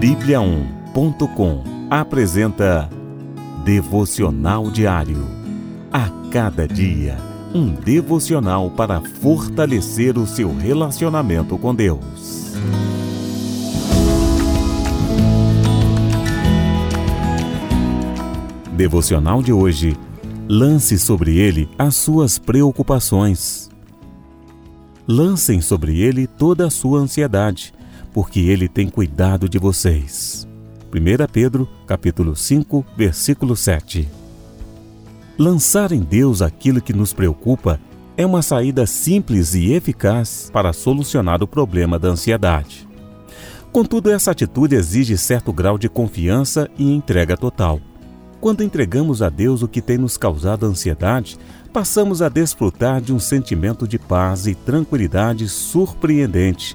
[0.00, 2.86] Bíblia1.com apresenta
[3.64, 5.26] Devocional Diário.
[5.90, 7.16] A cada dia,
[7.54, 12.52] um devocional para fortalecer o seu relacionamento com Deus.
[18.72, 19.96] Devocional de hoje.
[20.46, 23.70] Lance sobre ele as suas preocupações.
[25.08, 27.72] Lancem sobre ele toda a sua ansiedade,
[28.16, 30.48] porque ele tem cuidado de vocês.
[30.90, 34.08] 1 Pedro, capítulo 5, versículo 7.
[35.38, 37.78] Lançar em Deus aquilo que nos preocupa
[38.16, 42.88] é uma saída simples e eficaz para solucionar o problema da ansiedade.
[43.70, 47.82] Contudo, essa atitude exige certo grau de confiança e entrega total.
[48.40, 51.36] Quando entregamos a Deus o que tem nos causado ansiedade,
[51.70, 56.74] passamos a desfrutar de um sentimento de paz e tranquilidade surpreendente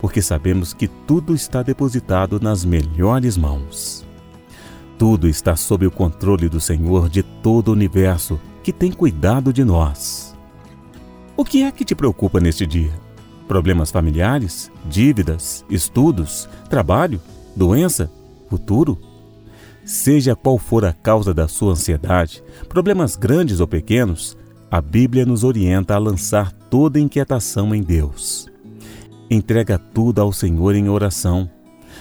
[0.00, 4.04] porque sabemos que tudo está depositado nas melhores mãos.
[4.98, 9.64] Tudo está sob o controle do Senhor de todo o universo, que tem cuidado de
[9.64, 10.36] nós.
[11.36, 12.92] O que é que te preocupa neste dia?
[13.48, 14.70] Problemas familiares?
[14.84, 15.64] Dívidas?
[15.70, 16.48] Estudos?
[16.68, 17.20] Trabalho?
[17.56, 18.12] Doença?
[18.48, 18.98] Futuro?
[19.84, 24.36] Seja qual for a causa da sua ansiedade, problemas grandes ou pequenos,
[24.70, 28.48] a Bíblia nos orienta a lançar toda inquietação em Deus.
[29.30, 31.48] Entrega tudo ao Senhor em oração.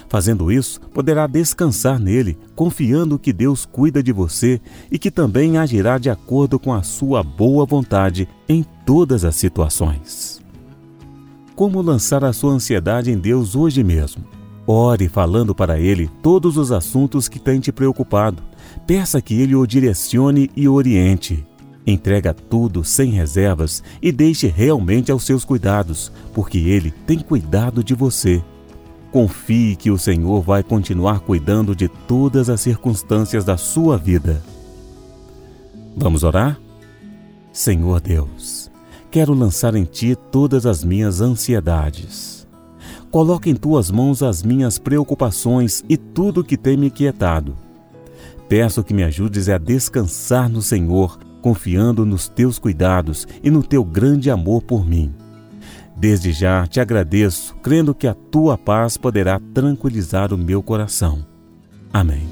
[0.07, 4.59] Fazendo isso, poderá descansar nele, confiando que Deus cuida de você
[4.91, 10.41] e que também agirá de acordo com a sua boa vontade em todas as situações.
[11.55, 14.23] Como lançar a sua ansiedade em Deus hoje mesmo?
[14.65, 18.41] Ore falando para Ele todos os assuntos que têm te preocupado.
[18.87, 21.45] Peça que Ele o direcione e oriente.
[21.85, 27.95] Entrega tudo sem reservas e deixe realmente aos seus cuidados, porque Ele tem cuidado de
[27.95, 28.43] você.
[29.11, 34.43] Confie que o Senhor vai continuar cuidando de todas as circunstâncias da sua vida.
[35.97, 36.59] Vamos orar?
[37.51, 38.69] Senhor Deus,
[39.09, 42.47] quero lançar em Ti todas as minhas ansiedades.
[43.09, 47.57] Coloque em Tuas mãos as minhas preocupações e tudo que tem me inquietado.
[48.47, 53.83] Peço que me ajudes a descansar no Senhor confiando nos teus cuidados e no teu
[53.83, 55.13] grande amor por mim.
[55.95, 61.25] Desde já te agradeço, crendo que a tua paz poderá tranquilizar o meu coração.
[61.91, 62.27] Amém.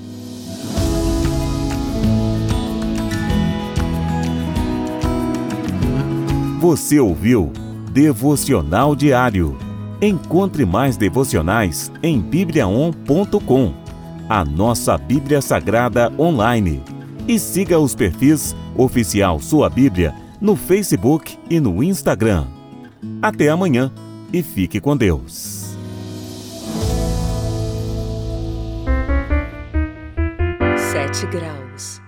[6.59, 7.51] Você ouviu
[7.91, 9.57] Devocional Diário.
[10.01, 13.73] Encontre mais devocionais em bibliaon.com,
[14.29, 16.96] a nossa Bíblia Sagrada online.
[17.27, 22.47] E siga os perfis Oficial Sua Bíblia no Facebook e no Instagram.
[23.21, 23.91] Até amanhã
[24.31, 25.75] e fique com Deus.
[30.77, 32.06] Sete graus.